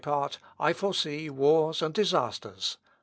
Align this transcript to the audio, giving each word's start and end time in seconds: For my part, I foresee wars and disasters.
For 0.03 0.07
my 0.09 0.13
part, 0.15 0.37
I 0.59 0.73
foresee 0.73 1.29
wars 1.29 1.83
and 1.83 1.93
disasters. 1.93 2.79